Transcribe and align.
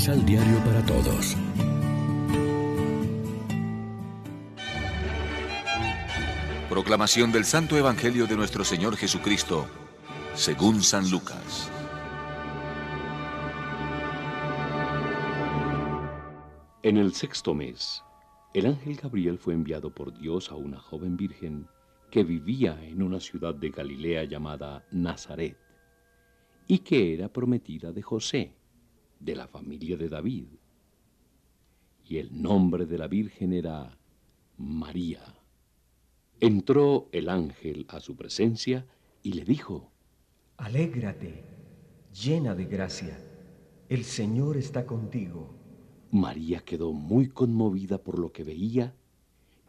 Misal 0.00 0.24
Diario 0.24 0.56
para 0.64 0.82
Todos. 0.86 1.36
Proclamación 6.70 7.30
del 7.32 7.44
Santo 7.44 7.76
Evangelio 7.76 8.26
de 8.26 8.34
nuestro 8.34 8.64
Señor 8.64 8.96
Jesucristo, 8.96 9.66
según 10.34 10.82
San 10.82 11.10
Lucas. 11.10 11.70
En 16.82 16.96
el 16.96 17.12
sexto 17.12 17.52
mes, 17.52 18.02
el 18.54 18.64
ángel 18.64 18.96
Gabriel 18.96 19.36
fue 19.36 19.52
enviado 19.52 19.94
por 19.94 20.18
Dios 20.18 20.50
a 20.50 20.54
una 20.54 20.80
joven 20.80 21.18
virgen 21.18 21.68
que 22.10 22.24
vivía 22.24 22.82
en 22.82 23.02
una 23.02 23.20
ciudad 23.20 23.54
de 23.54 23.68
Galilea 23.68 24.24
llamada 24.24 24.82
Nazaret, 24.90 25.58
y 26.66 26.78
que 26.78 27.12
era 27.12 27.30
prometida 27.30 27.92
de 27.92 28.00
José, 28.00 28.59
de 29.20 29.36
la 29.36 29.46
familia 29.46 29.96
de 29.96 30.08
David. 30.08 30.46
Y 32.04 32.16
el 32.16 32.42
nombre 32.42 32.86
de 32.86 32.98
la 32.98 33.06
virgen 33.06 33.52
era 33.52 33.96
María. 34.56 35.22
Entró 36.40 37.08
el 37.12 37.28
ángel 37.28 37.86
a 37.88 38.00
su 38.00 38.16
presencia 38.16 38.86
y 39.22 39.34
le 39.34 39.44
dijo, 39.44 39.92
Alégrate, 40.56 41.44
llena 42.12 42.54
de 42.54 42.64
gracia, 42.64 43.18
el 43.88 44.04
Señor 44.04 44.56
está 44.56 44.86
contigo. 44.86 45.54
María 46.10 46.60
quedó 46.60 46.92
muy 46.92 47.28
conmovida 47.28 48.02
por 48.02 48.18
lo 48.18 48.32
que 48.32 48.42
veía 48.42 48.94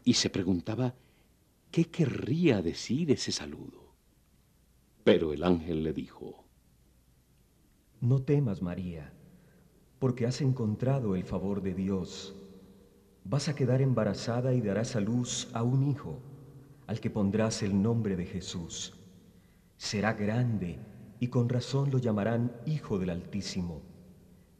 y 0.04 0.14
se 0.14 0.30
preguntaba 0.30 0.94
qué 1.70 1.84
querría 1.84 2.62
decir 2.62 3.10
ese 3.10 3.32
saludo. 3.32 3.94
Pero 5.04 5.32
el 5.32 5.44
ángel 5.44 5.82
le 5.82 5.92
dijo, 5.92 6.44
No 8.00 8.22
temas, 8.22 8.62
María, 8.62 9.12
porque 10.02 10.26
has 10.26 10.40
encontrado 10.40 11.14
el 11.14 11.22
favor 11.22 11.62
de 11.62 11.74
Dios. 11.74 12.34
Vas 13.22 13.48
a 13.48 13.54
quedar 13.54 13.80
embarazada 13.80 14.52
y 14.52 14.60
darás 14.60 14.96
a 14.96 15.00
luz 15.00 15.48
a 15.52 15.62
un 15.62 15.88
hijo 15.88 16.18
al 16.88 16.98
que 16.98 17.08
pondrás 17.08 17.62
el 17.62 17.80
nombre 17.80 18.16
de 18.16 18.26
Jesús. 18.26 18.94
Será 19.76 20.14
grande 20.14 20.80
y 21.20 21.28
con 21.28 21.48
razón 21.48 21.92
lo 21.92 21.98
llamarán 21.98 22.50
Hijo 22.66 22.98
del 22.98 23.10
Altísimo. 23.10 23.80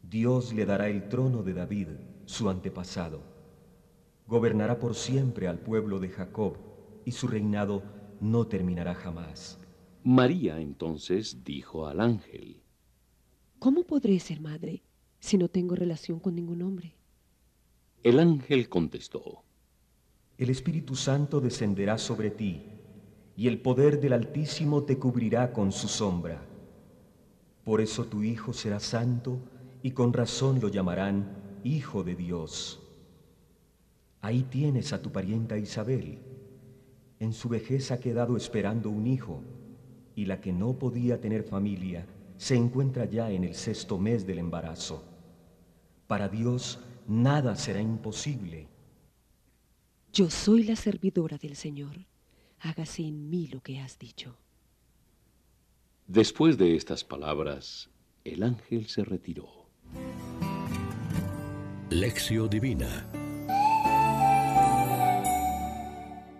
Dios 0.01 0.53
le 0.53 0.65
dará 0.65 0.87
el 0.87 1.09
trono 1.09 1.43
de 1.43 1.53
David, 1.53 1.89
su 2.23 2.49
antepasado. 2.49 3.21
Gobernará 4.27 4.79
por 4.79 4.95
siempre 4.95 5.49
al 5.49 5.59
pueblo 5.59 5.99
de 5.99 6.07
Jacob 6.07 6.55
y 7.03 7.11
su 7.11 7.27
reinado 7.27 7.83
no 8.21 8.47
terminará 8.47 8.95
jamás. 8.95 9.59
María 10.05 10.61
entonces 10.61 11.43
dijo 11.43 11.85
al 11.85 11.99
ángel, 11.99 12.63
¿Cómo 13.59 13.83
podré 13.83 14.21
ser 14.21 14.39
madre 14.39 14.83
si 15.23 15.37
no 15.37 15.47
tengo 15.47 15.73
relación 15.73 16.19
con 16.19 16.35
ningún 16.35 16.61
hombre? 16.63 16.95
El 18.03 18.19
ángel 18.19 18.67
contestó, 18.67 19.41
el 20.37 20.49
Espíritu 20.49 20.97
Santo 20.97 21.39
descenderá 21.39 21.97
sobre 21.97 22.29
ti, 22.29 22.63
y 23.37 23.47
el 23.47 23.61
poder 23.61 24.01
del 24.01 24.11
Altísimo 24.11 24.83
te 24.83 24.99
cubrirá 24.99 25.53
con 25.53 25.71
su 25.71 25.87
sombra. 25.87 26.43
Por 27.63 27.79
eso 27.79 28.03
tu 28.03 28.21
Hijo 28.21 28.51
será 28.51 28.81
santo, 28.81 29.39
y 29.81 29.91
con 29.91 30.11
razón 30.11 30.59
lo 30.59 30.67
llamarán 30.67 31.61
Hijo 31.63 32.03
de 32.03 32.15
Dios. 32.15 32.81
Ahí 34.19 34.43
tienes 34.43 34.91
a 34.91 35.01
tu 35.01 35.13
parienta 35.13 35.57
Isabel. 35.57 36.19
En 37.21 37.31
su 37.31 37.47
vejez 37.47 37.91
ha 37.91 38.01
quedado 38.01 38.35
esperando 38.35 38.89
un 38.89 39.07
hijo, 39.07 39.41
y 40.17 40.25
la 40.25 40.41
que 40.41 40.51
no 40.51 40.77
podía 40.77 41.21
tener 41.21 41.43
familia 41.43 42.05
se 42.35 42.55
encuentra 42.55 43.05
ya 43.05 43.31
en 43.31 43.45
el 43.45 43.55
sexto 43.55 43.97
mes 43.97 44.27
del 44.27 44.39
embarazo. 44.39 45.12
Para 46.13 46.29
Dios 46.29 46.77
nada 47.07 47.55
será 47.55 47.81
imposible. 47.81 48.67
Yo 50.13 50.29
soy 50.29 50.61
la 50.61 50.75
servidora 50.75 51.39
del 51.39 51.55
Señor. 51.55 52.05
Hágase 52.59 53.01
en 53.01 53.31
mí 53.31 53.47
lo 53.47 53.61
que 53.61 53.79
has 53.79 53.97
dicho. 53.97 54.37
Después 56.05 56.59
de 56.59 56.75
estas 56.75 57.03
palabras, 57.03 57.89
el 58.23 58.43
ángel 58.43 58.85
se 58.85 59.03
retiró. 59.03 59.71
Lección 61.89 62.47
Divina 62.47 63.09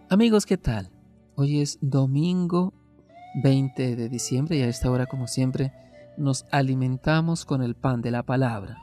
Amigos, 0.08 0.46
¿qué 0.46 0.60
tal? 0.60 0.92
Hoy 1.34 1.62
es 1.62 1.80
domingo 1.82 2.76
20 3.42 3.96
de 3.96 4.08
diciembre 4.08 4.58
y 4.58 4.62
a 4.62 4.68
esta 4.68 4.92
hora, 4.92 5.08
como 5.08 5.26
siempre, 5.26 5.74
nos 6.16 6.46
alimentamos 6.52 7.44
con 7.44 7.64
el 7.64 7.74
pan 7.74 8.04
de 8.04 8.12
la 8.12 8.22
palabra. 8.22 8.78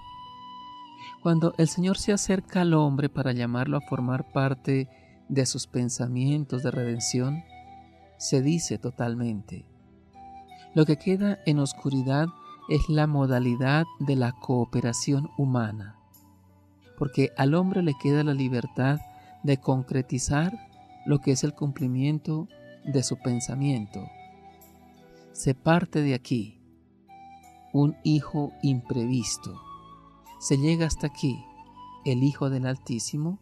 Cuando 1.22 1.54
el 1.58 1.68
Señor 1.68 1.98
se 1.98 2.12
acerca 2.12 2.62
al 2.62 2.74
hombre 2.74 3.08
para 3.08 3.32
llamarlo 3.32 3.76
a 3.76 3.82
formar 3.82 4.32
parte 4.32 4.88
de 5.28 5.46
sus 5.46 5.66
pensamientos 5.66 6.62
de 6.62 6.70
redención, 6.70 7.44
se 8.18 8.42
dice 8.42 8.78
totalmente. 8.78 9.64
Lo 10.74 10.86
que 10.86 10.96
queda 10.96 11.38
en 11.46 11.58
oscuridad 11.58 12.26
es 12.68 12.88
la 12.88 13.06
modalidad 13.06 13.86
de 13.98 14.16
la 14.16 14.32
cooperación 14.32 15.30
humana, 15.36 15.96
porque 16.96 17.32
al 17.36 17.54
hombre 17.54 17.82
le 17.82 17.94
queda 18.00 18.24
la 18.24 18.34
libertad 18.34 19.00
de 19.42 19.58
concretizar 19.58 20.52
lo 21.06 21.20
que 21.20 21.32
es 21.32 21.44
el 21.44 21.54
cumplimiento 21.54 22.48
de 22.84 23.02
su 23.02 23.18
pensamiento. 23.18 24.06
Se 25.32 25.54
parte 25.54 26.02
de 26.02 26.14
aquí 26.14 26.60
un 27.72 27.96
hijo 28.04 28.52
imprevisto 28.62 29.69
se 30.40 30.56
llega 30.56 30.86
hasta 30.86 31.06
aquí 31.06 31.44
el 32.06 32.22
Hijo 32.22 32.48
del 32.48 32.66
Altísimo, 32.66 33.38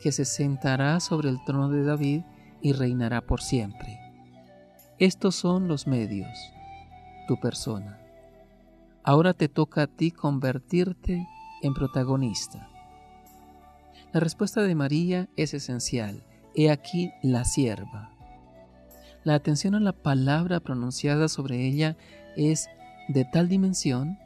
que 0.00 0.12
se 0.12 0.24
sentará 0.24 1.00
sobre 1.00 1.28
el 1.28 1.42
trono 1.44 1.68
de 1.70 1.82
David 1.82 2.22
y 2.62 2.72
reinará 2.72 3.20
por 3.20 3.42
siempre. 3.42 3.98
Estos 4.98 5.34
son 5.34 5.66
los 5.66 5.88
medios, 5.88 6.38
tu 7.26 7.40
persona. 7.40 8.00
Ahora 9.02 9.34
te 9.34 9.48
toca 9.48 9.82
a 9.82 9.86
ti 9.88 10.12
convertirte 10.12 11.26
en 11.62 11.74
protagonista. 11.74 12.70
La 14.12 14.20
respuesta 14.20 14.62
de 14.62 14.74
María 14.76 15.28
es 15.36 15.52
esencial. 15.52 16.24
He 16.54 16.70
aquí 16.70 17.10
la 17.22 17.44
sierva. 17.44 18.12
La 19.24 19.34
atención 19.34 19.74
a 19.74 19.80
la 19.80 19.92
palabra 19.92 20.60
pronunciada 20.60 21.28
sobre 21.28 21.66
ella 21.66 21.96
es 22.36 22.68
de 23.08 23.24
tal 23.24 23.48
dimensión 23.48 24.18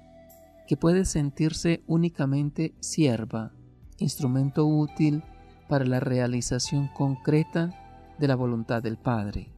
que 0.70 0.76
puede 0.76 1.04
sentirse 1.04 1.82
únicamente 1.88 2.76
sierva, 2.78 3.50
instrumento 3.98 4.66
útil 4.66 5.25
para 5.69 5.84
la 5.84 5.98
realización 5.98 6.86
concreta 6.94 8.14
de 8.20 8.28
la 8.28 8.36
voluntad 8.36 8.81
del 8.81 8.97
Padre. 8.97 9.53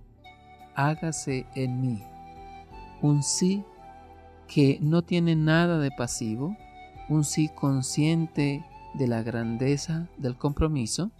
Hágase 0.75 1.45
en 1.55 1.83
mí. 1.83 2.03
Un 3.03 3.23
sí 3.23 3.63
que 4.49 4.79
no 4.81 5.03
tiene 5.03 5.37
nada 5.37 5.79
de 5.79 5.91
pasivo, 5.91 6.57
un 7.11 7.25
sí 7.25 7.51
consciente 7.51 8.65
de 8.95 9.07
la 9.07 9.23
grandeza 9.23 10.09
del 10.17 10.39
compromiso, 10.39 11.11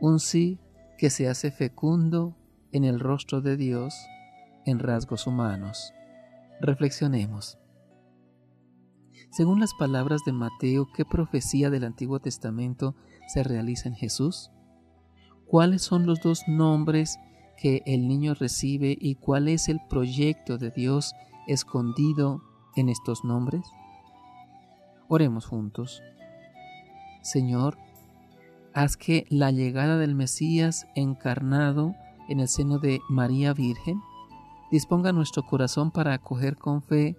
un 0.00 0.20
sí 0.20 0.60
que 0.98 1.10
se 1.10 1.28
hace 1.28 1.50
fecundo 1.50 2.36
en 2.70 2.84
el 2.84 3.00
rostro 3.00 3.40
de 3.40 3.56
Dios 3.56 3.92
en 4.66 4.78
rasgos 4.78 5.26
humanos. 5.26 5.92
Reflexionemos. 6.60 7.58
Según 9.36 9.60
las 9.60 9.74
palabras 9.74 10.24
de 10.24 10.32
Mateo, 10.32 10.88
¿qué 10.94 11.04
profecía 11.04 11.68
del 11.68 11.84
Antiguo 11.84 12.20
Testamento 12.20 12.94
se 13.28 13.42
realiza 13.42 13.86
en 13.86 13.94
Jesús? 13.94 14.50
¿Cuáles 15.44 15.82
son 15.82 16.06
los 16.06 16.22
dos 16.22 16.44
nombres 16.48 17.18
que 17.58 17.82
el 17.84 18.08
niño 18.08 18.32
recibe 18.32 18.96
y 18.98 19.16
cuál 19.16 19.48
es 19.48 19.68
el 19.68 19.78
proyecto 19.90 20.56
de 20.56 20.70
Dios 20.70 21.12
escondido 21.46 22.40
en 22.76 22.88
estos 22.88 23.26
nombres? 23.26 23.66
Oremos 25.06 25.44
juntos. 25.44 26.00
Señor, 27.20 27.76
haz 28.72 28.96
que 28.96 29.26
la 29.28 29.50
llegada 29.50 29.98
del 29.98 30.14
Mesías 30.14 30.86
encarnado 30.94 31.94
en 32.30 32.40
el 32.40 32.48
seno 32.48 32.78
de 32.78 33.02
María 33.10 33.52
Virgen 33.52 34.00
disponga 34.70 35.12
nuestro 35.12 35.42
corazón 35.42 35.90
para 35.90 36.14
acoger 36.14 36.56
con 36.56 36.82
fe 36.82 37.18